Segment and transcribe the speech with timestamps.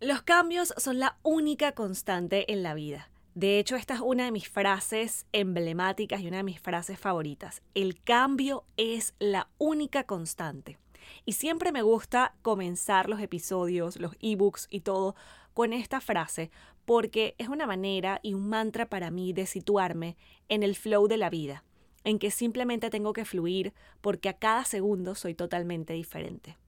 [0.00, 3.08] Los cambios son la única constante en la vida.
[3.34, 7.62] De hecho, esta es una de mis frases emblemáticas y una de mis frases favoritas.
[7.74, 10.76] El cambio es la única constante.
[11.24, 15.16] Y siempre me gusta comenzar los episodios, los ebooks y todo
[15.54, 16.50] con esta frase
[16.84, 20.18] porque es una manera y un mantra para mí de situarme
[20.50, 21.64] en el flow de la vida,
[22.04, 23.72] en que simplemente tengo que fluir
[24.02, 26.58] porque a cada segundo soy totalmente diferente.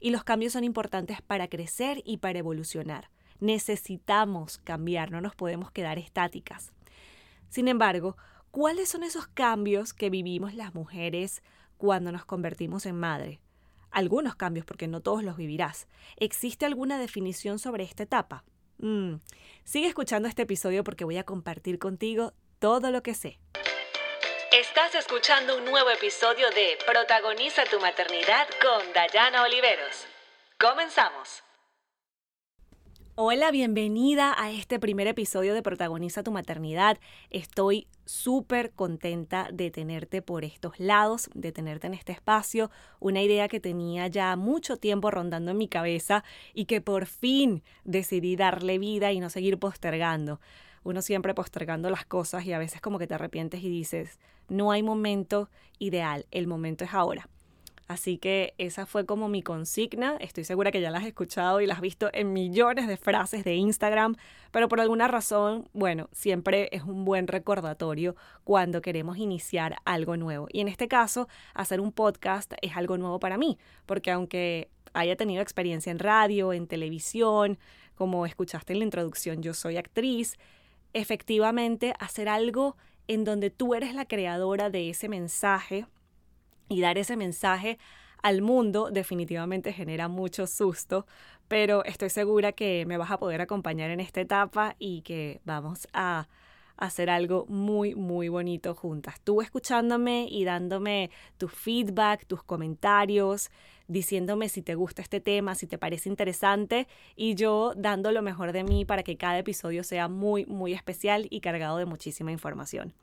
[0.00, 3.10] Y los cambios son importantes para crecer y para evolucionar.
[3.40, 6.72] Necesitamos cambiar, no nos podemos quedar estáticas.
[7.48, 8.16] Sin embargo,
[8.50, 11.42] ¿cuáles son esos cambios que vivimos las mujeres
[11.76, 13.40] cuando nos convertimos en madre?
[13.90, 15.88] Algunos cambios, porque no todos los vivirás.
[16.16, 18.44] ¿Existe alguna definición sobre esta etapa?
[18.78, 19.14] Mm,
[19.64, 23.38] sigue escuchando este episodio porque voy a compartir contigo todo lo que sé.
[24.52, 30.06] Estás escuchando un nuevo episodio de Protagoniza tu maternidad con Dayana Oliveros.
[30.58, 31.42] Comenzamos.
[33.16, 36.98] Hola, bienvenida a este primer episodio de Protagoniza tu maternidad.
[37.30, 43.48] Estoy súper contenta de tenerte por estos lados, de tenerte en este espacio, una idea
[43.48, 48.78] que tenía ya mucho tiempo rondando en mi cabeza y que por fin decidí darle
[48.78, 50.40] vida y no seguir postergando.
[50.84, 54.70] Uno siempre postergando las cosas y a veces como que te arrepientes y dices, no
[54.70, 57.28] hay momento ideal, el momento es ahora.
[57.88, 60.16] Así que esa fue como mi consigna.
[60.18, 63.44] Estoy segura que ya la has escuchado y la has visto en millones de frases
[63.44, 64.16] de Instagram,
[64.50, 70.48] pero por alguna razón, bueno, siempre es un buen recordatorio cuando queremos iniciar algo nuevo.
[70.50, 75.14] Y en este caso, hacer un podcast es algo nuevo para mí, porque aunque haya
[75.14, 77.56] tenido experiencia en radio, en televisión,
[77.94, 80.36] como escuchaste en la introducción, yo soy actriz,
[80.92, 82.76] efectivamente hacer algo
[83.08, 85.86] en donde tú eres la creadora de ese mensaje
[86.68, 87.78] y dar ese mensaje
[88.22, 91.06] al mundo definitivamente genera mucho susto,
[91.48, 95.86] pero estoy segura que me vas a poder acompañar en esta etapa y que vamos
[95.92, 96.28] a
[96.76, 99.20] hacer algo muy, muy bonito juntas.
[99.22, 103.50] Tú escuchándome y dándome tu feedback, tus comentarios,
[103.88, 108.52] diciéndome si te gusta este tema, si te parece interesante y yo dando lo mejor
[108.52, 112.94] de mí para que cada episodio sea muy, muy especial y cargado de muchísima información.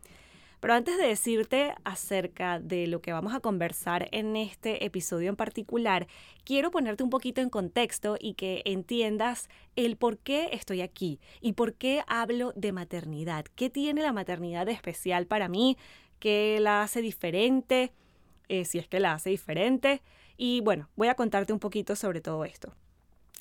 [0.63, 5.35] Pero antes de decirte acerca de lo que vamos a conversar en este episodio en
[5.35, 6.07] particular,
[6.45, 11.51] quiero ponerte un poquito en contexto y que entiendas el por qué estoy aquí y
[11.51, 13.43] por qué hablo de maternidad.
[13.57, 15.77] ¿Qué tiene la maternidad especial para mí?
[16.19, 17.91] ¿Qué la hace diferente?
[18.49, 20.01] Eh, si es que la hace diferente.
[20.37, 22.73] Y bueno, voy a contarte un poquito sobre todo esto.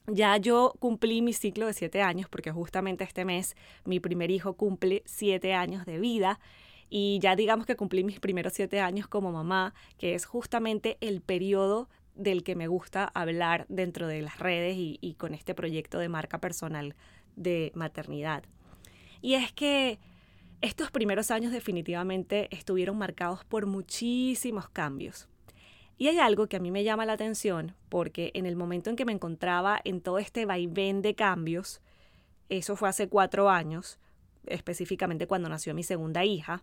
[0.06, 4.54] Ya yo cumplí mi ciclo de siete años porque justamente este mes mi primer hijo
[4.54, 6.40] cumple siete años de vida
[6.90, 11.20] y ya digamos que cumplí mis primeros siete años como mamá, que es justamente el
[11.20, 15.98] periodo del que me gusta hablar dentro de las redes y, y con este proyecto
[15.98, 16.94] de marca personal
[17.36, 18.42] de maternidad.
[19.22, 20.00] Y es que
[20.62, 25.28] estos primeros años definitivamente estuvieron marcados por muchísimos cambios.
[25.98, 28.96] Y hay algo que a mí me llama la atención porque en el momento en
[28.96, 31.80] que me encontraba en todo este vaivén de cambios,
[32.48, 33.98] eso fue hace cuatro años,
[34.46, 36.62] específicamente cuando nació mi segunda hija,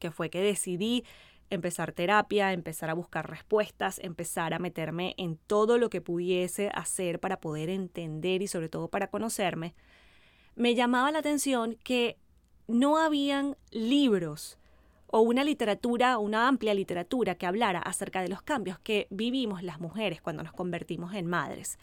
[0.00, 1.04] que fue que decidí
[1.50, 7.20] empezar terapia, empezar a buscar respuestas, empezar a meterme en todo lo que pudiese hacer
[7.20, 9.74] para poder entender y sobre todo para conocerme,
[10.56, 12.16] me llamaba la atención que
[12.66, 14.58] no habían libros
[15.06, 19.80] o una literatura, una amplia literatura que hablara acerca de los cambios que vivimos las
[19.80, 21.78] mujeres cuando nos convertimos en madres.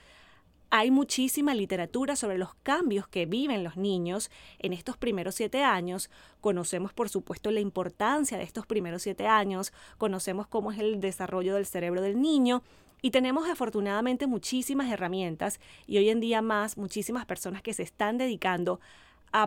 [0.73, 6.09] Hay muchísima literatura sobre los cambios que viven los niños en estos primeros siete años.
[6.39, 11.55] Conocemos, por supuesto, la importancia de estos primeros siete años, conocemos cómo es el desarrollo
[11.55, 12.63] del cerebro del niño
[13.01, 18.17] y tenemos afortunadamente muchísimas herramientas y hoy en día más muchísimas personas que se están
[18.17, 18.79] dedicando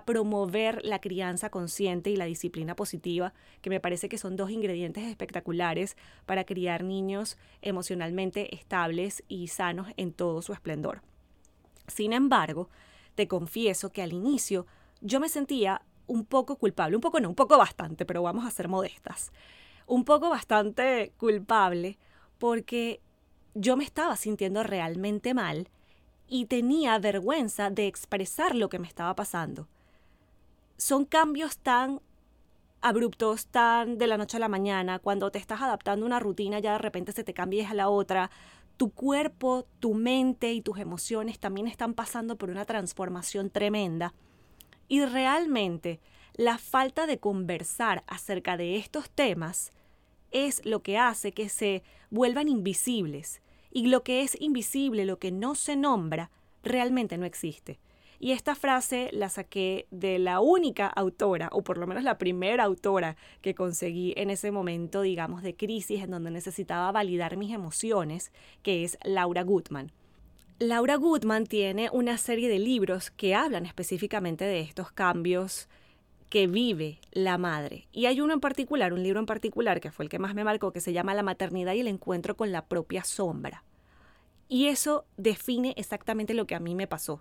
[0.05, 5.05] promover la crianza consciente y la disciplina positiva, que me parece que son dos ingredientes
[5.05, 5.97] espectaculares
[6.27, 11.03] para criar niños emocionalmente estables y sanos en todo su esplendor.
[11.87, 12.71] Sin embargo,
[13.15, 14.67] te confieso que al inicio
[15.01, 18.51] yo me sentía un poco culpable, un poco no, un poco bastante, pero vamos a
[18.51, 19.33] ser modestas,
[19.87, 21.99] un poco bastante culpable
[22.39, 23.01] porque
[23.55, 25.69] yo me estaba sintiendo realmente mal
[26.27, 29.69] y tenía vergüenza de expresar lo que me estaba pasando.
[30.77, 32.01] Son cambios tan
[32.81, 36.59] abruptos, tan de la noche a la mañana, cuando te estás adaptando a una rutina
[36.59, 38.31] ya de repente se te cambia a la otra,
[38.77, 44.15] tu cuerpo, tu mente y tus emociones también están pasando por una transformación tremenda.
[44.89, 46.01] Y realmente
[46.35, 49.71] la falta de conversar acerca de estos temas
[50.31, 53.41] es lo que hace que se vuelvan invisibles.
[53.71, 56.31] Y lo que es invisible, lo que no se nombra,
[56.63, 57.79] realmente no existe.
[58.25, 62.65] Y esta frase la saqué de la única autora, o por lo menos la primera
[62.65, 68.33] autora que conseguí en ese momento, digamos, de crisis en donde necesitaba validar mis emociones,
[68.63, 69.93] que es Laura Gutman.
[70.59, 75.69] Laura Gutman tiene una serie de libros que hablan específicamente de estos cambios
[76.31, 77.89] que vive la madre.
[77.93, 80.45] Y hay uno en particular, un libro en particular, que fue el que más me
[80.45, 83.65] marcó, que se llama La maternidad y el encuentro con la propia sombra.
[84.49, 87.21] Y eso define exactamente lo que a mí me pasó.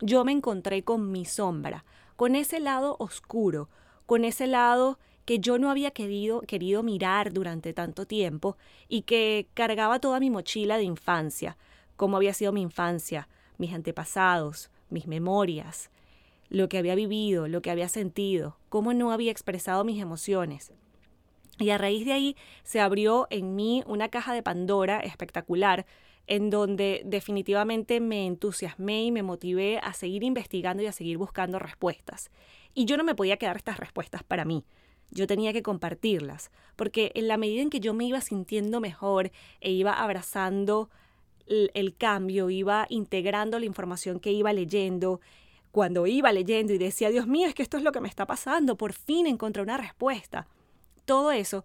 [0.00, 1.84] Yo me encontré con mi sombra,
[2.16, 3.68] con ese lado oscuro,
[4.06, 8.56] con ese lado que yo no había querido, querido mirar durante tanto tiempo
[8.88, 11.56] y que cargaba toda mi mochila de infancia,
[11.96, 15.90] cómo había sido mi infancia, mis antepasados, mis memorias,
[16.50, 20.72] lo que había vivido, lo que había sentido, cómo no había expresado mis emociones.
[21.58, 25.86] Y a raíz de ahí se abrió en mí una caja de Pandora espectacular,
[26.26, 31.58] en donde definitivamente me entusiasmé y me motivé a seguir investigando y a seguir buscando
[31.58, 32.30] respuestas.
[32.74, 34.64] Y yo no me podía quedar estas respuestas para mí.
[35.10, 39.30] Yo tenía que compartirlas, porque en la medida en que yo me iba sintiendo mejor
[39.60, 40.90] e iba abrazando
[41.46, 45.20] el, cambio, iba integrando la información que iba leyendo,
[45.70, 48.26] cuando iba leyendo y decía, Dios mío, es que esto es lo que me está
[48.26, 50.48] pasando, por fin encontré una respuesta.
[51.04, 51.64] Todo eso,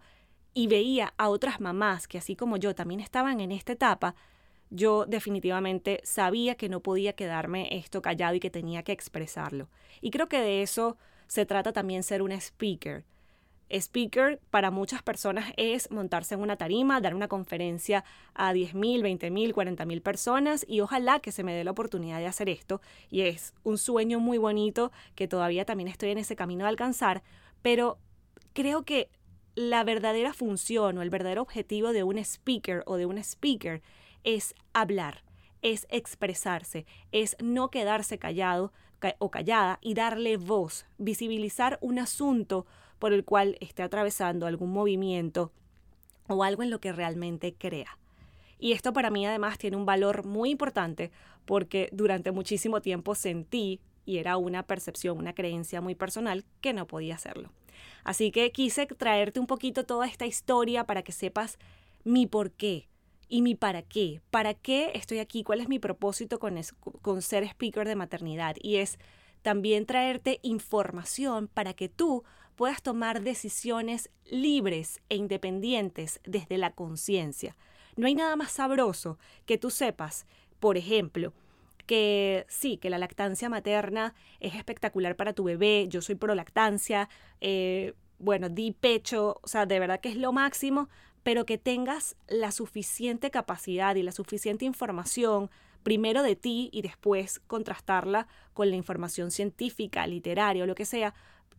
[0.54, 4.16] y veía a otras mamás que así como yo también estaban en esta etapa,
[4.69, 9.69] yo definitivamente sabía que no podía quedarme esto callado y que tenía que expresarlo.
[10.01, 13.04] Y creo que de eso se trata también ser una speaker.
[13.71, 19.54] Speaker para muchas personas es montarse en una tarima, dar una conferencia a 10.000, 20.000,
[19.54, 22.81] 40.000 personas y ojalá que se me dé la oportunidad de hacer esto.
[23.12, 27.21] Y es un sueño muy bonito que todavía también estoy en ese camino de alcanzar,
[27.62, 28.00] pero
[28.54, 29.10] creo que
[29.54, 33.81] la verdadera función o el verdadero objetivo de un speaker o de un speaker
[34.24, 35.24] es hablar,
[35.62, 38.71] es expresarse, es no quedarse callado
[39.19, 42.66] o callada y darle voz, visibilizar un asunto
[43.00, 45.51] por el cual esté atravesando algún movimiento
[46.27, 47.98] o algo en lo que realmente crea.
[48.60, 51.12] Y esto para mí además tiene un valor muy importante
[51.45, 56.86] porque durante muchísimo tiempo sentí, y era una percepción, una creencia muy personal, que no
[56.86, 57.51] podía hacerlo.
[58.04, 61.57] Así que quise traerte un poquito toda esta historia para que sepas
[62.04, 62.89] mi por qué
[63.30, 64.22] y mi para qué.
[64.31, 65.44] ¿Para qué estoy aquí?
[65.44, 66.60] ¿Cuál es mi propósito con,
[67.02, 68.56] con ser speaker de maternidad?
[68.62, 68.98] Y es
[69.42, 72.24] también traerte información para que tú
[72.56, 77.56] puedas tomar decisiones libres e independientes desde la conciencia.
[77.96, 80.26] No hay nada más sabroso que tú sepas,
[80.60, 81.34] por ejemplo,
[81.86, 87.10] que sí, que la lactancia materna es espectacular para tu bebé, yo soy pro lactancia,
[87.42, 90.90] eh, bueno, di pecho, o sea, de verdad que es lo máximo,
[91.24, 95.50] pero que tengas la suficiente capacidad y la suficiente información
[95.83, 101.13] primero de ti y después contrastarla con la información científica, literaria o lo que sea,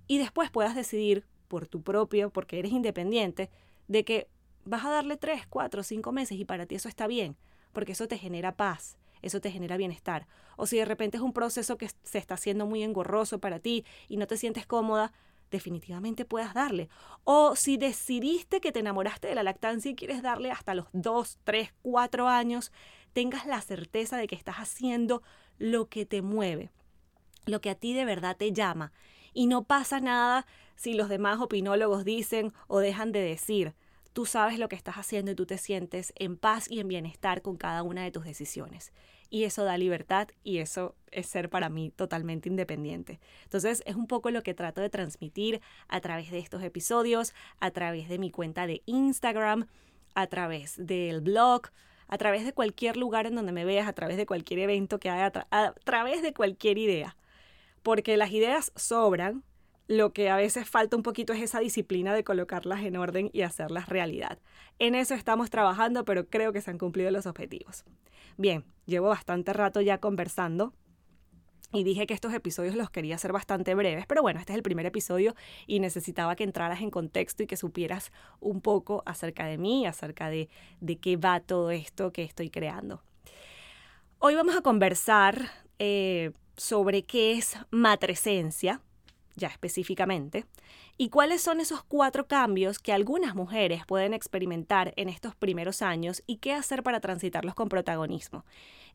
[0.07, 3.51] y después puedas decidir por tu propio, porque eres independiente,
[3.89, 4.29] de que
[4.65, 7.37] vas a darle tres, cuatro, cinco meses y para ti eso está bien,
[7.73, 10.27] porque eso te genera paz, eso te genera bienestar.
[10.57, 13.85] O si de repente es un proceso que se está haciendo muy engorroso para ti
[14.09, 15.13] y no te sientes cómoda,
[15.51, 16.89] definitivamente puedas darle.
[17.25, 21.39] O si decidiste que te enamoraste de la lactancia y quieres darle hasta los dos,
[21.45, 22.73] tres, cuatro años,
[23.13, 25.23] tengas la certeza de que estás haciendo
[25.59, 26.71] lo que te mueve,
[27.47, 28.93] lo que a ti de verdad te llama
[29.33, 30.47] y no pasa nada
[30.77, 33.75] si los demás opinólogos dicen o dejan de decir.
[34.13, 37.43] Tú sabes lo que estás haciendo y tú te sientes en paz y en bienestar
[37.43, 38.93] con cada una de tus decisiones.
[39.31, 43.21] Y eso da libertad y eso es ser para mí totalmente independiente.
[43.45, 47.71] Entonces es un poco lo que trato de transmitir a través de estos episodios, a
[47.71, 49.67] través de mi cuenta de Instagram,
[50.15, 51.69] a través del blog,
[52.09, 55.11] a través de cualquier lugar en donde me veas, a través de cualquier evento que
[55.11, 57.17] haya, a través de cualquier idea
[57.83, 59.43] porque las ideas sobran,
[59.91, 63.43] lo que a veces falta un poquito es esa disciplina de colocarlas en orden y
[63.43, 64.39] hacerlas realidad.
[64.79, 67.85] En eso estamos trabajando, pero creo que se han cumplido los objetivos.
[68.37, 70.73] Bien, llevo bastante rato ya conversando
[71.73, 74.63] y dije que estos episodios los quería hacer bastante breves, pero bueno, este es el
[74.63, 75.35] primer episodio
[75.67, 80.31] y necesitaba que entraras en contexto y que supieras un poco acerca de mí, acerca
[80.31, 80.49] de,
[80.81, 83.03] de qué va todo esto que estoy creando.
[84.21, 88.83] Hoy vamos a conversar eh, sobre qué es matresencia,
[89.41, 90.47] ya específicamente,
[90.97, 96.23] y cuáles son esos cuatro cambios que algunas mujeres pueden experimentar en estos primeros años
[96.27, 98.45] y qué hacer para transitarlos con protagonismo.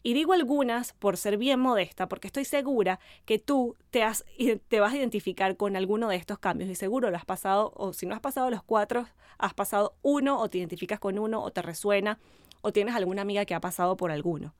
[0.03, 4.23] Y digo algunas por ser bien modesta, porque estoy segura que tú te, has,
[4.67, 7.91] te vas a identificar con alguno de estos cambios y seguro lo has pasado, o
[7.91, 9.07] si no has pasado los cuatro,
[9.39, 12.19] has pasado uno o te identificas con uno o te resuena
[12.61, 14.53] o tienes alguna amiga que ha pasado por alguno.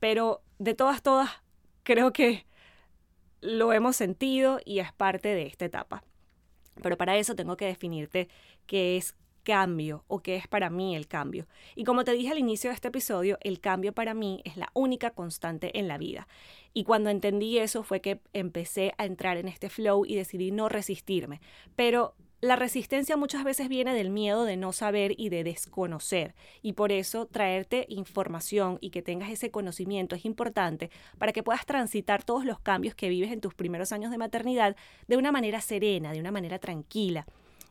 [0.00, 1.30] pero de todas, todas,
[1.82, 2.46] creo que
[3.44, 6.02] lo hemos sentido y es parte de esta etapa.
[6.82, 8.28] Pero para eso tengo que definirte
[8.66, 11.46] qué es cambio o qué es para mí el cambio.
[11.76, 14.70] Y como te dije al inicio de este episodio, el cambio para mí es la
[14.72, 16.26] única constante en la vida.
[16.72, 20.70] Y cuando entendí eso fue que empecé a entrar en este flow y decidí no
[20.70, 21.42] resistirme.
[21.76, 26.74] Pero la resistencia muchas veces viene del miedo de no saber y de desconocer, y
[26.74, 32.22] por eso traerte información y que tengas ese conocimiento es importante para que puedas transitar
[32.22, 34.76] todos los cambios que vives en tus primeros años de maternidad
[35.08, 37.24] de una manera serena, de una manera tranquila,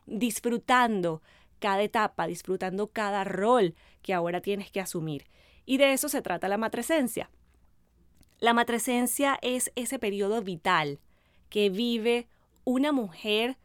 [0.06, 1.22] disfrutando
[1.60, 5.26] cada etapa, disfrutando cada rol que ahora tienes que asumir.
[5.66, 7.30] Y de eso se trata la matresencia.
[8.40, 10.98] La matresencia es ese periodo vital
[11.48, 12.26] que vive
[12.64, 13.56] una mujer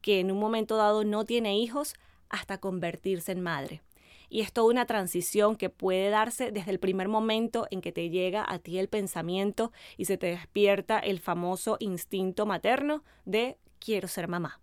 [0.00, 1.94] que en un momento dado no tiene hijos
[2.28, 3.82] hasta convertirse en madre.
[4.28, 8.10] Y es toda una transición que puede darse desde el primer momento en que te
[8.10, 14.06] llega a ti el pensamiento y se te despierta el famoso instinto materno de quiero
[14.06, 14.60] ser mamá.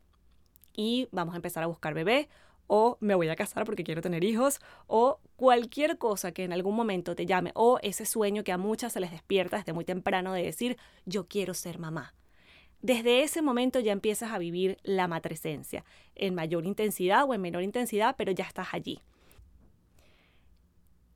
[0.73, 2.29] Y vamos a empezar a buscar bebé
[2.67, 6.75] o me voy a casar porque quiero tener hijos, o cualquier cosa que en algún
[6.75, 10.33] momento te llame, o ese sueño que a muchas se les despierta desde muy temprano
[10.33, 12.13] de decir, yo quiero ser mamá
[12.81, 15.83] desde ese momento ya empiezas a vivir la matresencia,
[16.15, 19.01] en mayor intensidad o en menor intensidad, pero ya estás allí.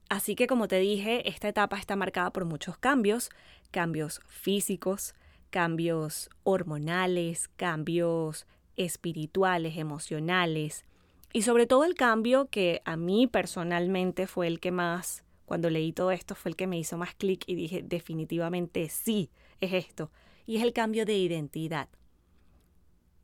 [0.10, 3.30] Así que como te dije, esta etapa está marcada por muchos cambios,
[3.70, 5.14] cambios físicos,
[5.50, 10.86] cambios hormonales, cambios espirituales, emocionales,
[11.34, 15.94] y sobre todo el cambio que a mí personalmente fue el que más, cuando leí
[15.94, 19.30] todo esto, fue el que me hizo más clic y dije, definitivamente sí,
[19.62, 20.12] es esto
[20.46, 21.90] y es el cambio de identidad.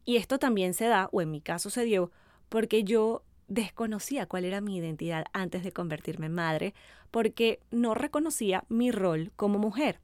[0.05, 2.11] Y esto también se da, o en mi caso se dio,
[2.49, 6.73] porque yo desconocía cuál era mi identidad antes de convertirme en madre,
[7.11, 9.99] porque no reconocía mi rol como mujer.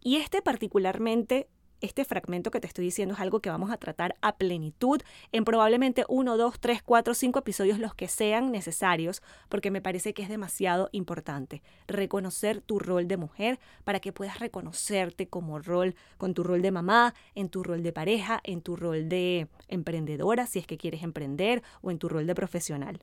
[0.00, 1.48] Y este particularmente
[1.80, 5.00] este fragmento que te estoy diciendo es algo que vamos a tratar a plenitud
[5.32, 10.14] en probablemente uno, dos, tres, cuatro, cinco episodios, los que sean necesarios, porque me parece
[10.14, 15.94] que es demasiado importante reconocer tu rol de mujer para que puedas reconocerte como rol,
[16.16, 20.46] con tu rol de mamá, en tu rol de pareja, en tu rol de emprendedora,
[20.46, 23.00] si es que quieres emprender, o en tu rol de profesional.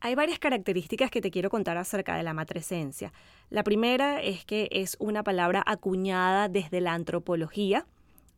[0.00, 3.12] Hay varias características que te quiero contar acerca de la matresencia.
[3.50, 7.86] La primera es que es una palabra acuñada desde la antropología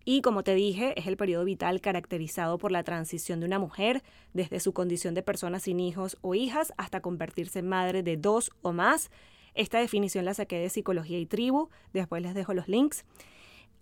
[0.05, 4.05] y, como te dije, es el periodo vital caracterizado por la transición de una mujer
[4.33, 8.53] desde su condición de persona sin hijos o hijas hasta convertirse en madre de dos
[8.63, 9.11] o más.
[9.55, 13.05] Esta definición la saqué de Psicología y Tribu, después les dejo los links.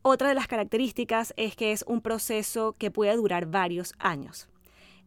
[0.00, 4.48] Otra de las características es que es un proceso que puede durar varios años.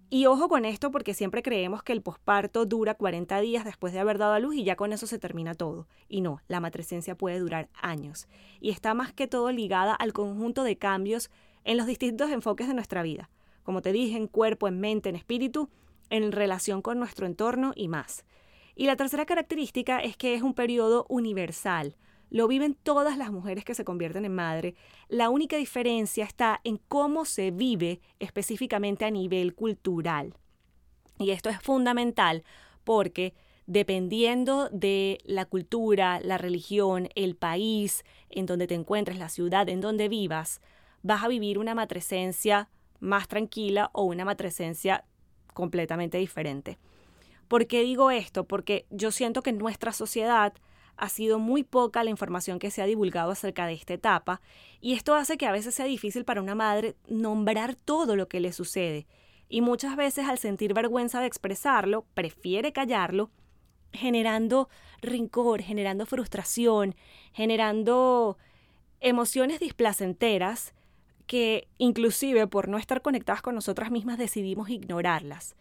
[0.09, 3.99] Y ojo con esto porque siempre creemos que el posparto dura 40 días después de
[3.99, 5.85] haber dado a luz y ya con eso se termina todo.
[6.07, 8.29] Y no, la matresencia puede durar años.
[8.61, 11.29] Y está más que todo ligada al conjunto de cambios
[11.65, 13.29] en los distintos enfoques de nuestra vida.
[13.63, 15.69] Como te dije, en cuerpo, en mente, en espíritu,
[16.09, 18.23] en relación con nuestro entorno y más.
[18.75, 21.97] Y la tercera característica es que es un periodo universal,
[22.29, 24.75] lo viven todas las mujeres que se convierten en madre.
[25.07, 30.33] La única diferencia está en cómo se vive específicamente a nivel cultural.
[31.19, 32.43] Y esto es fundamental
[32.83, 33.33] porque
[33.65, 39.81] dependiendo de la cultura, la religión, el país en donde te encuentres, la ciudad en
[39.81, 40.61] donde vivas,
[41.03, 42.69] vas a vivir una matresencia
[42.99, 45.05] más tranquila o una matresencia
[45.53, 46.77] completamente diferente.
[47.47, 48.45] ¿Por qué digo esto?
[48.45, 50.53] Porque yo siento que en nuestra sociedad
[50.97, 54.41] ha sido muy poca la información que se ha divulgado acerca de esta etapa
[54.81, 58.39] y esto hace que a veces sea difícil para una madre nombrar todo lo que
[58.39, 59.07] le sucede
[59.49, 63.29] y muchas veces al sentir vergüenza de expresarlo, prefiere callarlo,
[63.93, 64.69] generando
[65.01, 66.95] rincor, generando frustración,
[67.31, 68.37] generando
[68.99, 70.73] emociones displacenteras
[71.27, 75.55] que inclusive por no estar conectadas con nosotras mismas decidimos ignorarlas.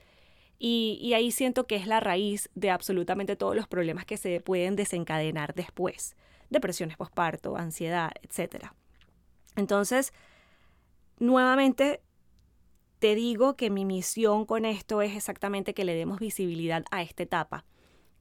[0.59, 4.75] Y, ahí siento que es la raíz de absolutamente todos los problemas que se pueden
[4.75, 6.17] desencadenar después.
[6.49, 8.67] Depresiones postparto, ansiedad, etc.
[9.57, 10.13] Entonces,
[11.19, 12.01] nuevamente
[12.99, 17.23] te digo que mi misión con esto es exactamente que le demos visibilidad a esta
[17.23, 17.67] etapa,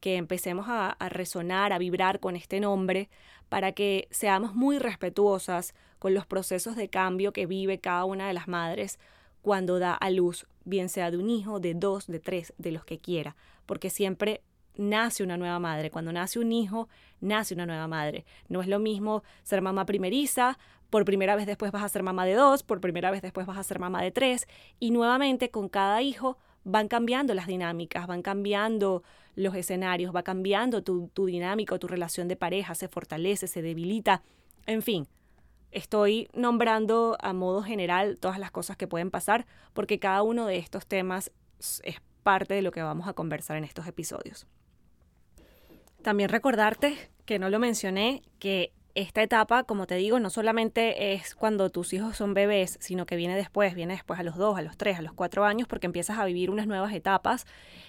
[0.01, 3.09] que empecemos a, a, resonar, a vibrar con este nombre,
[3.47, 8.33] para que seamos muy respetuosas con los procesos de cambio que vive cada una de
[8.33, 8.99] las madres
[9.41, 12.83] cuando da a luz, bien sea de un hijo, de dos, de tres, de los
[12.83, 14.41] que quiera, porque siempre
[14.75, 15.91] nace una nueva madre.
[15.91, 16.89] Cuando nace un hijo,
[17.21, 18.25] nace una nueva madre.
[18.49, 20.57] No es lo mismo ser mamá primeriza,
[20.89, 23.57] por primera vez después vas a ser mamá de dos, por primera vez después vas
[23.57, 24.47] a ser mamá de tres,
[24.79, 29.03] y nuevamente con cada hijo van cambiando las dinámicas, van cambiando
[29.35, 34.23] los escenarios, va cambiando tu, tu dinámica, tu relación de pareja, se fortalece, se debilita,
[34.65, 35.07] en fin.
[35.75, 40.55] Estoy nombrando a modo general todas las cosas que pueden pasar porque cada uno de
[40.55, 41.33] estos temas
[41.83, 44.47] es parte de lo que vamos a conversar en estos episodios.
[46.01, 51.35] También recordarte, que no lo mencioné, que esta etapa, como te digo, no solamente es
[51.35, 54.61] cuando tus hijos son bebés, sino que viene después, viene después a los dos, a
[54.61, 57.45] los tres, a los cuatro años, porque empiezas a vivir unas nuevas etapas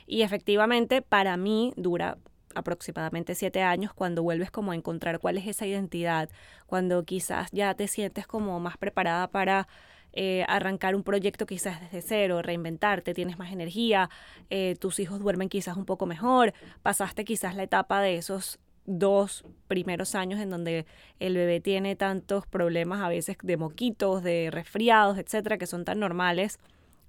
[0.08, 2.18] y efectivamente para mí dura
[2.56, 6.28] aproximadamente siete años cuando vuelves como a encontrar cuál es esa identidad,
[6.66, 9.68] cuando quizás ya te sientes como más preparada para
[10.12, 14.08] eh, arrancar un proyecto quizás desde cero, reinventarte, tienes más energía,
[14.48, 19.44] eh, tus hijos duermen quizás un poco mejor, pasaste quizás la etapa de esos dos
[19.68, 20.86] primeros años en donde
[21.20, 25.98] el bebé tiene tantos problemas a veces de moquitos, de resfriados, etcétera, que son tan
[25.98, 26.58] normales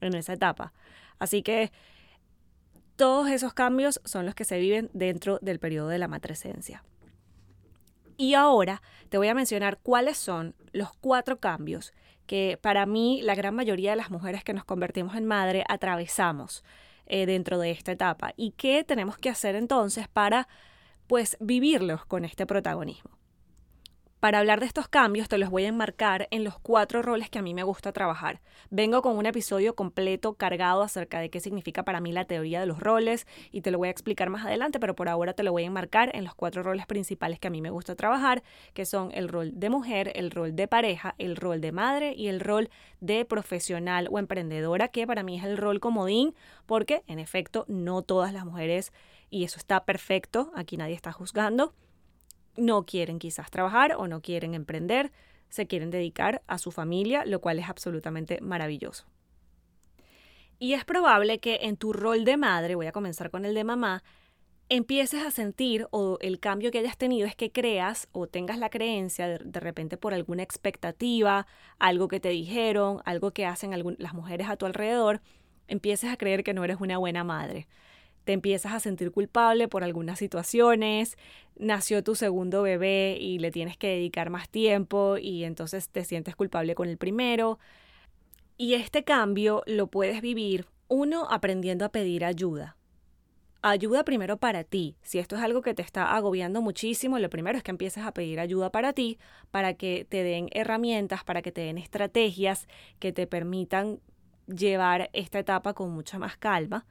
[0.02, 0.74] en esa etapa.
[1.20, 1.72] Así que
[2.98, 6.84] todos esos cambios son los que se viven dentro del periodo de la matresencia.
[8.18, 11.94] Y ahora te voy a mencionar cuáles son los cuatro cambios
[12.26, 16.64] que para mí la gran mayoría de las mujeres que nos convertimos en madre atravesamos
[17.06, 20.48] eh, dentro de esta etapa y qué tenemos que hacer entonces para
[21.06, 23.17] pues vivirlos con este protagonismo.
[24.28, 27.40] Para hablar de estos cambios te los voy a enmarcar en los cuatro roles que
[27.40, 28.42] a mí me gusta trabajar.
[28.70, 32.66] Vengo con un episodio completo cargado acerca de qué significa para mí la teoría de
[32.66, 35.54] los roles y te lo voy a explicar más adelante, pero por ahora te lo
[35.54, 38.44] voy a enmarcar en los cuatro roles principales que a mí me gusta trabajar,
[38.74, 42.28] que son el rol de mujer, el rol de pareja, el rol de madre y
[42.28, 42.70] el rol
[43.00, 48.02] de profesional o emprendedora, que para mí es el rol comodín, porque en efecto no
[48.02, 48.92] todas las mujeres,
[49.30, 51.74] y eso está perfecto, aquí nadie está juzgando,
[52.58, 55.12] no quieren quizás trabajar o no quieren emprender,
[55.50, 59.06] se quieren dedicar a su familia, lo cual es absolutamente maravilloso.
[60.60, 63.64] Y es probable que en tu rol de madre, voy a comenzar con el de
[63.64, 64.04] mamá,
[64.70, 68.70] empieces a sentir o el cambio que hayas tenido es que creas o tengas la
[68.70, 71.48] creencia de, de repente por alguna expectativa,
[71.80, 75.22] algo que te dijeron, algo que hacen las mujeres a tu alrededor,
[75.68, 77.68] empieces a creer que no eres una buena madre
[78.28, 81.18] te empiezas a sentir culpable por algunas situaciones,
[81.56, 86.36] nació tu segundo bebé y le tienes que dedicar más tiempo y entonces te sientes
[86.36, 87.58] culpable con el primero.
[88.58, 92.76] Y este cambio lo puedes vivir, uno, aprendiendo a pedir ayuda.
[93.62, 94.98] Ayuda primero para ti.
[95.04, 98.12] Si esto es algo que te está agobiando muchísimo, lo primero es que empieces a
[98.12, 99.20] pedir ayuda para ti,
[99.52, 102.68] para que te den herramientas, para que te den estrategias
[103.00, 104.02] que te permitan
[104.48, 106.86] llevar esta etapa con mucha más calma.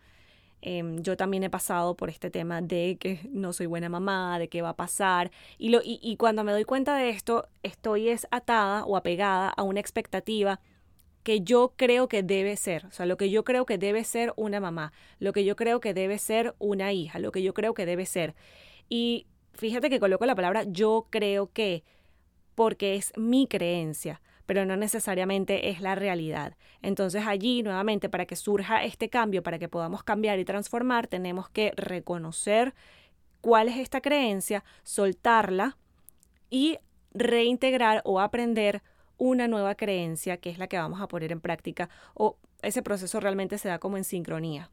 [0.63, 4.49] Em, yo también he pasado por este tema de que no soy buena mamá, de
[4.49, 5.31] qué va a pasar.
[5.59, 9.49] Y, lo, y, y cuando me doy cuenta de esto, estoy es atada o apegada
[9.51, 10.61] a una expectativa
[11.27, 14.33] que yo creo que debe ser, o sea, lo que yo creo que debe ser
[14.37, 17.75] una mamá, lo que yo creo que debe ser una hija, lo que yo creo
[17.75, 18.37] que debe ser.
[18.89, 21.83] Y fíjate que coloco la palabra yo creo que,
[22.55, 26.57] porque es mi creencia pero no necesariamente es la realidad.
[26.83, 31.51] Entonces allí, nuevamente, para que surja este cambio, para que podamos cambiar y transformar, tenemos
[31.51, 32.75] que reconocer
[33.41, 35.77] cuál es esta creencia, soltarla
[36.49, 36.79] y
[37.13, 38.83] reintegrar o aprender
[39.19, 43.21] una nueva creencia que es la que vamos a poner en práctica o ese proceso
[43.21, 44.71] realmente se da como en sincronía.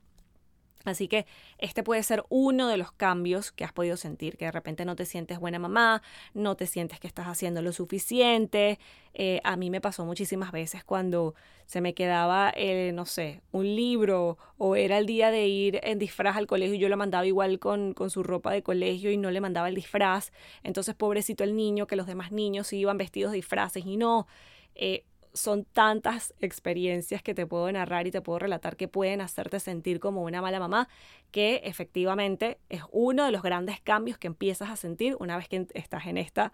[0.83, 1.25] Así que
[1.57, 4.95] este puede ser uno de los cambios que has podido sentir, que de repente no
[4.95, 6.01] te sientes buena mamá,
[6.33, 8.79] no te sientes que estás haciendo lo suficiente.
[9.13, 13.75] Eh, a mí me pasó muchísimas veces cuando se me quedaba, eh, no sé, un
[13.75, 17.25] libro o era el día de ir en disfraz al colegio y yo lo mandaba
[17.25, 20.31] igual con, con su ropa de colegio y no le mandaba el disfraz.
[20.63, 24.27] Entonces, pobrecito el niño, que los demás niños iban vestidos de disfraces y no.
[24.75, 29.59] Eh, son tantas experiencias que te puedo narrar y te puedo relatar que pueden hacerte
[29.59, 30.87] sentir como una mala mamá,
[31.31, 35.67] que efectivamente es uno de los grandes cambios que empiezas a sentir una vez que
[35.73, 36.53] estás en esta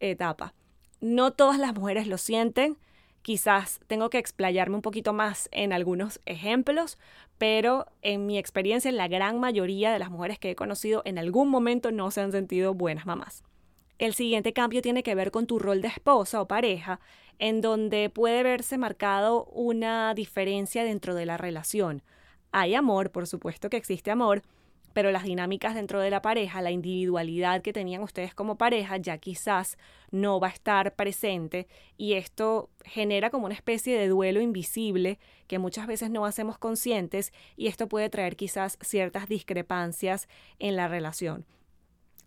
[0.00, 0.54] etapa.
[1.00, 2.78] No todas las mujeres lo sienten,
[3.22, 6.98] quizás tengo que explayarme un poquito más en algunos ejemplos,
[7.38, 11.18] pero en mi experiencia, en la gran mayoría de las mujeres que he conocido, en
[11.18, 13.44] algún momento no se han sentido buenas mamás.
[13.98, 17.00] El siguiente cambio tiene que ver con tu rol de esposa o pareja
[17.38, 22.02] en donde puede verse marcado una diferencia dentro de la relación.
[22.52, 24.42] Hay amor, por supuesto que existe amor,
[24.96, 29.18] pero las dinámicas dentro de la pareja, la individualidad que tenían ustedes como pareja ya
[29.18, 29.76] quizás
[30.10, 31.68] no va a estar presente
[31.98, 35.18] y esto genera como una especie de duelo invisible
[35.48, 40.88] que muchas veces no hacemos conscientes y esto puede traer quizás ciertas discrepancias en la
[40.88, 41.44] relación.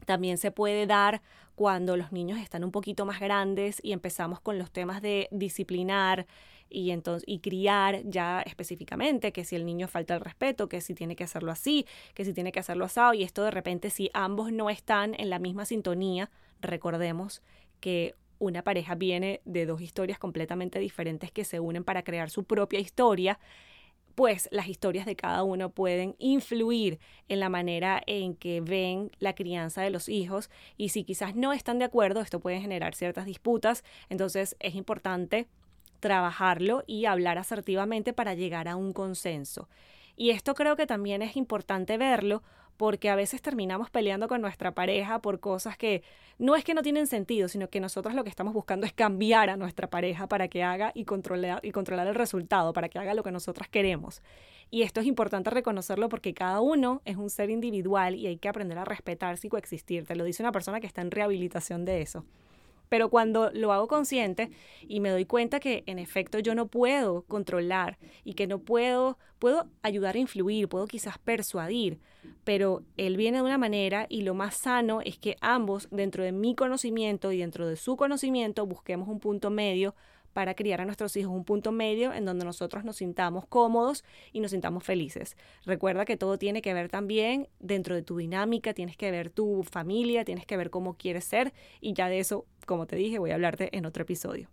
[0.05, 1.23] También se puede dar
[1.59, 6.25] cuando los niños están un poquito más grandes y empezamos con los temas de disciplinar
[6.69, 10.93] y entonces y criar ya específicamente que si el niño falta el respeto, que si
[10.93, 14.09] tiene que hacerlo así, que si tiene que hacerlo asado y esto de repente si
[14.13, 17.41] ambos no están en la misma sintonía, recordemos
[17.81, 22.45] que una pareja viene de dos historias completamente diferentes que se unen para crear su
[22.45, 23.37] propia historia
[24.19, 29.33] pues las historias de cada uno pueden influir en la manera en que ven la
[29.33, 33.25] crianza de los hijos y si quizás no están de acuerdo, esto puede generar ciertas
[33.25, 35.47] disputas, entonces es importante
[36.01, 39.69] trabajarlo y hablar asertivamente para llegar a un consenso.
[40.17, 42.43] Y esto creo que también es importante verlo
[42.79, 46.01] porque a veces terminamos peleando con nuestra pareja por cosas que
[46.37, 49.49] no es que no tienen sentido, sino que nosotros lo que estamos buscando es cambiar
[49.49, 53.13] a nuestra pareja para que haga y controlar, y controlar el resultado, para que haga
[53.15, 54.21] lo que nosotras queremos.
[54.71, 58.47] Y esto es importante reconocerlo porque cada uno es un ser individual y hay que
[58.47, 60.05] aprender a respetarse y coexistir.
[60.05, 62.23] Te lo dice una persona que está en rehabilitación de eso.
[62.89, 64.49] Pero cuando lo hago consciente
[64.87, 69.17] y me doy cuenta que en efecto yo no puedo controlar y que no puedo,
[69.37, 71.99] puedo ayudar a influir, puedo quizás persuadir,
[72.43, 76.31] pero él viene de una manera y lo más sano es que ambos dentro de
[76.31, 79.95] mi conocimiento y dentro de su conocimiento busquemos un punto medio
[80.39, 84.39] para criar a nuestros hijos un punto medio en donde nosotros nos sintamos cómodos y
[84.39, 85.35] nos sintamos felices.
[85.65, 89.63] Recuerda que todo tiene que ver también dentro de tu dinámica, tienes que ver tu
[89.69, 93.31] familia, tienes que ver cómo quieres ser y ya de eso, como te dije, voy
[93.31, 94.49] a hablarte en otro episodio.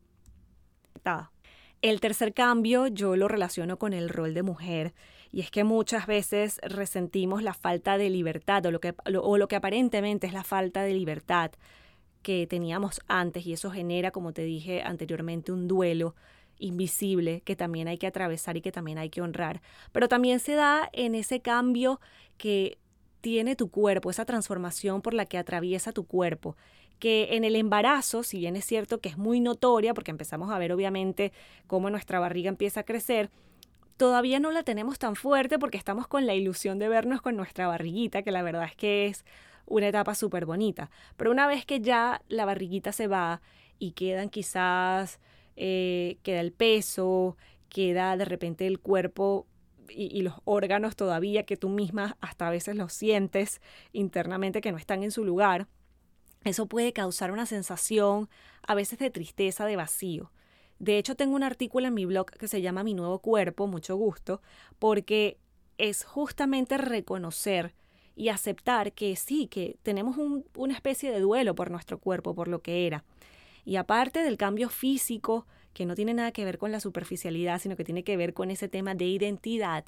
[1.82, 4.92] El tercer cambio yo lo relaciono con el rol de mujer
[5.30, 9.46] y es que muchas veces resentimos la falta de libertad o lo que, o lo
[9.46, 11.52] que aparentemente es la falta de libertad
[12.26, 16.16] que teníamos antes y eso genera, como te dije anteriormente, un duelo
[16.58, 19.62] invisible que también hay que atravesar y que también hay que honrar.
[19.92, 22.00] Pero también se da en ese cambio
[22.36, 22.78] que
[23.20, 26.56] tiene tu cuerpo, esa transformación por la que atraviesa tu cuerpo
[26.98, 30.58] que en el embarazo, si bien es cierto que es muy notoria, porque empezamos a
[30.58, 31.30] ver obviamente
[31.68, 33.30] cómo nuestra barriga empieza a crecer,
[33.98, 37.68] todavía no la tenemos tan fuerte porque estamos con la ilusión de vernos con nuestra
[37.68, 39.24] barriguita, que la verdad es que es
[39.66, 40.90] una etapa súper bonita.
[41.16, 43.42] Pero una vez que ya la barriguita se va
[43.78, 45.20] y quedan quizás,
[45.56, 47.36] eh, queda el peso,
[47.68, 49.46] queda de repente el cuerpo
[49.88, 53.60] y, los órganos todavía que tú misma hasta a veces los sientes
[53.92, 55.68] internamente que no están en su lugar,
[56.44, 58.28] eso puede causar una sensación
[58.66, 60.32] a veces de tristeza, de vacío.
[60.78, 63.96] De hecho, tengo un artículo en mi blog que se llama Mi nuevo cuerpo, mucho
[63.96, 64.42] gusto,
[64.78, 65.38] porque
[65.78, 67.74] es justamente reconocer
[68.16, 70.16] y aceptar que sí, que tenemos
[70.56, 73.04] una especie de duelo por nuestro cuerpo, por lo que era.
[73.64, 77.76] Y aparte del cambio físico, que no tiene nada que ver con la superficialidad, sino
[77.76, 79.84] que tiene que ver con ese tema de identidad,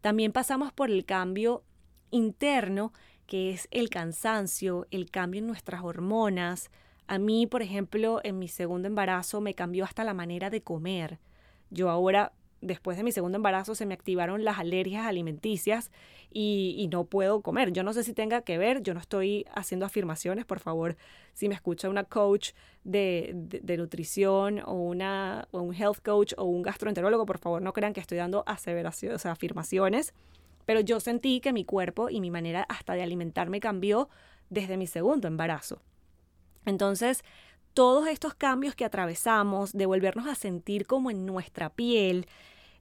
[0.00, 1.64] también pasamos por el cambio
[2.10, 2.92] interno,
[3.26, 6.70] que es el cansancio, el cambio en nuestras hormonas.
[7.08, 11.18] A mí, por ejemplo, en mi segundo embarazo me cambió hasta la manera de comer.
[11.70, 12.32] Yo ahora
[12.64, 15.90] después de mi segundo embarazo se me activaron las alergias alimenticias
[16.30, 17.72] y, no puedo comer.
[17.72, 20.96] Yo no sé si tenga que ver, yo no estoy haciendo afirmaciones, por favor,
[21.32, 22.50] si me escucha una coach
[22.82, 23.34] de,
[23.78, 28.00] nutrición o, una, o un health coach o un gastroenterólogo, por favor no crean que
[28.00, 30.12] estoy dando aseveraciones, o sea, afirmaciones,
[30.64, 34.08] pero yo sentí que mi cuerpo y mi manera hasta de alimentarme cambió
[34.50, 35.82] desde mi segundo embarazo.
[36.66, 37.22] Entonces,
[37.74, 42.26] todos estos cambios que atravesamos, de volvernos a sentir como en nuestra piel,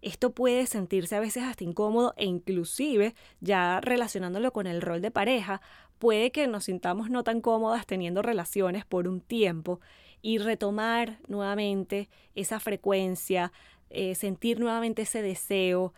[0.03, 5.11] esto puede sentirse a veces hasta incómodo e inclusive, ya relacionándolo con el rol de
[5.11, 5.61] pareja,
[5.97, 9.79] puede que nos sintamos no tan cómodas teniendo relaciones por un tiempo
[10.21, 13.51] y retomar nuevamente esa frecuencia,
[13.89, 15.93] eh, sentir nuevamente ese deseo,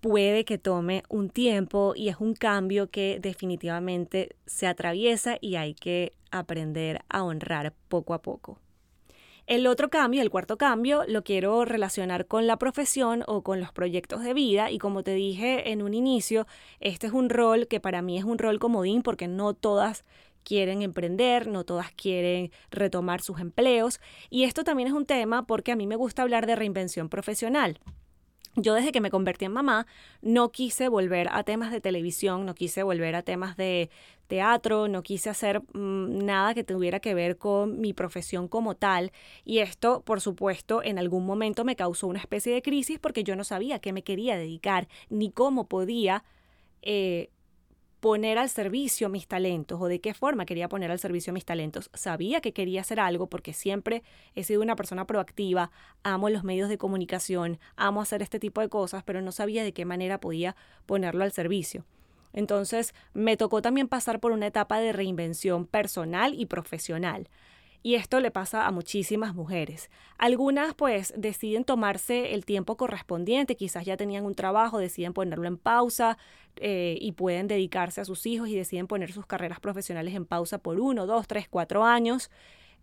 [0.00, 5.74] puede que tome un tiempo y es un cambio que definitivamente se atraviesa y hay
[5.74, 8.58] que aprender a honrar poco a poco.
[9.48, 13.72] El otro cambio, el cuarto cambio, lo quiero relacionar con la profesión o con los
[13.72, 16.46] proyectos de vida y como te dije en un inicio,
[16.80, 20.04] este es un rol que para mí es un rol comodín porque no todas
[20.44, 25.72] quieren emprender, no todas quieren retomar sus empleos y esto también es un tema porque
[25.72, 27.78] a mí me gusta hablar de reinvención profesional.
[28.60, 29.86] Yo desde que me convertí en mamá
[30.20, 33.88] no quise volver a temas de televisión, no quise volver a temas de
[34.26, 39.12] teatro, no quise hacer mm, nada que tuviera que ver con mi profesión como tal.
[39.44, 43.36] Y esto, por supuesto, en algún momento me causó una especie de crisis porque yo
[43.36, 46.24] no sabía qué me quería dedicar ni cómo podía
[46.82, 47.30] eh,
[48.00, 51.90] poner al servicio mis talentos o de qué forma quería poner al servicio mis talentos.
[51.94, 54.02] Sabía que quería hacer algo porque siempre
[54.34, 55.70] he sido una persona proactiva,
[56.02, 59.72] amo los medios de comunicación, amo hacer este tipo de cosas, pero no sabía de
[59.72, 60.54] qué manera podía
[60.86, 61.84] ponerlo al servicio.
[62.32, 67.28] Entonces me tocó también pasar por una etapa de reinvención personal y profesional.
[67.82, 69.90] Y esto le pasa a muchísimas mujeres.
[70.18, 75.58] Algunas pues deciden tomarse el tiempo correspondiente, quizás ya tenían un trabajo, deciden ponerlo en
[75.58, 76.18] pausa
[76.56, 80.58] eh, y pueden dedicarse a sus hijos y deciden poner sus carreras profesionales en pausa
[80.58, 82.30] por uno, dos, tres, cuatro años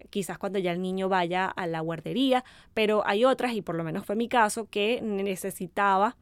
[0.09, 3.83] quizás cuando ya el niño vaya a la guardería, pero hay otras, y por lo
[3.83, 6.17] menos fue mi caso, que necesitaba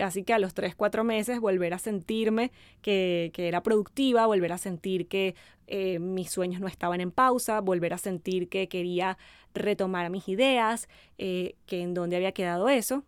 [0.00, 4.56] casi que a los 3, 4 meses volver a sentirme que, era productiva, volver a
[4.56, 5.34] sentir que
[5.66, 9.18] eh, mis sueños no estaban en pausa, volver a sentir que quería
[9.52, 13.04] retomar mis ideas, eh, que en dónde había quedado eso.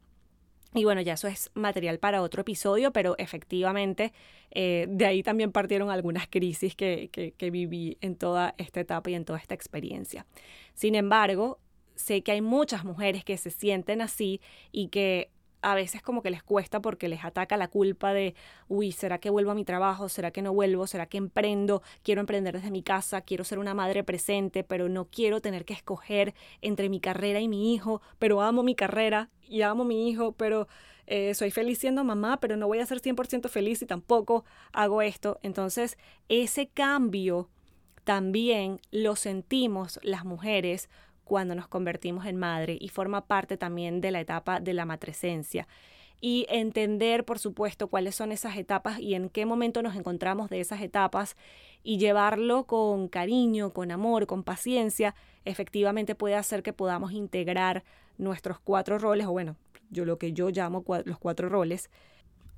[0.75, 4.13] Y bueno, ya eso es material para otro episodio, pero efectivamente
[4.51, 9.15] eh, de ahí también partieron algunas crisis que, que viví en toda esta etapa y
[9.15, 10.27] en toda esta experiencia.
[10.75, 11.59] Sin embargo,
[11.95, 15.31] sé que hay muchas mujeres que se sienten así y que
[15.63, 18.35] a veces como que les cuesta porque les ataca la culpa de,
[18.69, 20.09] uy, ¿será que vuelvo a mi trabajo?
[20.09, 20.87] ¿Será que no vuelvo?
[20.87, 21.83] ¿Será que emprendo?
[22.03, 25.75] Quiero emprender desde mi casa, quiero ser una madre presente, pero no quiero tener que
[25.75, 30.33] escoger entre mi carrera y mi hijo, pero amo mi carrera y amo mi hijo,
[30.33, 30.69] pero
[31.07, 35.03] eh, soy feliz siendo mamá, pero no voy a ser 100% feliz si tampoco hago
[35.03, 35.39] esto.
[35.43, 35.97] Entonces,
[36.29, 37.49] ese cambio
[38.05, 40.89] también lo sentimos las mujeres
[41.33, 45.67] cuando nos convertimos en madre y forma parte también de la etapa de la matresencia.
[46.21, 50.61] Y entender, por supuesto, cuáles son esas etapas y en qué momento nos encontramos de
[50.61, 51.39] esas etapas
[51.83, 55.15] y llevarlo con cariño, con amor, con paciencia,
[55.47, 57.83] efectivamente puede hacer que podamos integrar
[58.19, 59.57] nuestros cuatro roles, o bueno,
[59.89, 61.89] yo lo que yo llamo los cuatro roles,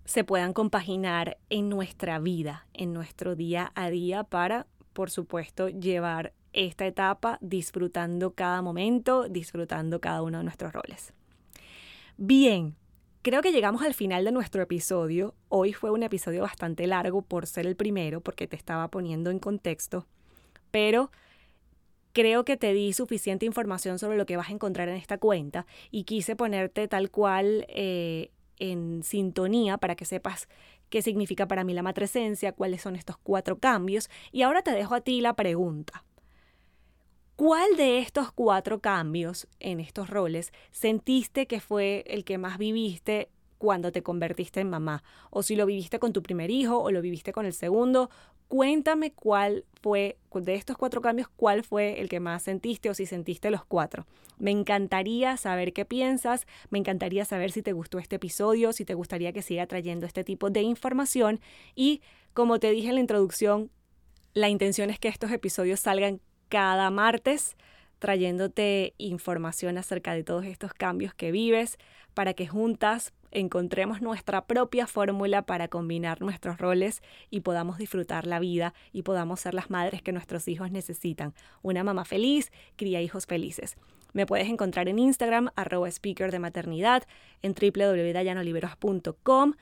[0.05, 6.33] se puedan compaginar en nuestra vida, en nuestro día a día para, por supuesto, llevar
[6.55, 11.13] esta etapa disfrutando cada momento, disfrutando cada uno de nuestros roles.
[12.17, 12.77] Bien,
[13.23, 15.35] creo que llegamos al final de nuestro episodio.
[15.49, 19.41] Hoy fue un episodio bastante largo por ser el primero, porque te estaba poniendo en
[19.41, 20.07] contexto,
[20.71, 21.11] pero
[22.13, 25.67] creo que te di suficiente información sobre lo que vas a encontrar en esta cuenta
[25.91, 30.49] y quise ponerte tal cual eh, en sintonía para que sepas
[30.89, 34.09] qué significa para mí la matresencia, cuáles son estos cuatro cambios.
[34.31, 36.05] Y ahora te dejo a ti la pregunta.
[37.37, 43.29] ¿Cuál de estos cuatro cambios en estos roles sentiste que fue el que más viviste
[43.59, 45.03] cuando te convertiste en mamá?
[45.31, 48.09] O si lo viviste con tu primer hijo o lo viviste con el segundo.
[48.47, 53.05] Cuéntame cuál fue, de estos cuatro cambios, cuál fue el que más sentiste o si
[53.05, 54.07] sentiste los cuatro.
[54.39, 58.95] Me encantaría saber qué piensas, me encantaría saber si te gustó este episodio, si te
[58.95, 61.41] gustaría que siga trayendo este tipo de información
[61.75, 62.01] y
[62.33, 63.73] como te dije en la introducción,
[64.35, 66.21] la intención es que estos episodios salgan
[66.55, 67.57] cada martes
[67.99, 71.79] trayéndote información acerca de todos estos cambios que vives
[72.15, 78.39] para que juntas encontremos nuestra propia fórmula para combinar nuestros roles y podamos disfrutar la
[78.39, 81.35] vida y podamos ser las madres que nuestros hijos necesitan.
[81.61, 83.77] Una mamá feliz cría hijos felices.
[84.13, 87.03] Me puedes encontrar en Instagram, arroba speaker de maternidad,
[87.43, 89.55] en www.dayanoliveros.com.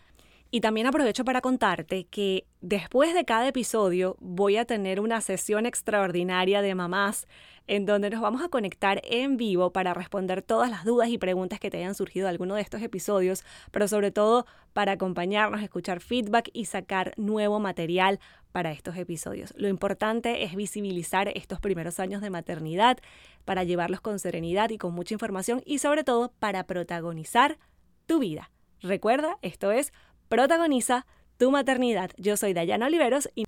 [0.55, 5.65] Y también aprovecho para contarte que después de cada episodio voy a tener una sesión
[5.65, 7.27] extraordinaria de mamás
[7.67, 11.59] en donde nos vamos a conectar en vivo para responder todas las dudas y preguntas
[11.59, 16.01] que te hayan surgido de alguno de estos episodios, pero sobre todo para acompañarnos, escuchar
[16.01, 18.21] feedback y sacar nuevo material
[18.53, 19.55] para estos episodios.
[19.57, 22.99] Lo importante es visibilizar estos primeros años de maternidad
[23.47, 27.57] para llevarlos con serenidad y con mucha información y sobre todo para protagonizar
[28.05, 28.51] tu vida.
[28.83, 29.93] Recuerda, esto es
[30.33, 31.05] Protagoniza
[31.37, 32.11] tu maternidad.
[32.17, 33.45] Yo soy Dayana Oliveros y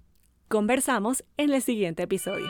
[0.49, 2.45] conversamos en el siguiente episodio.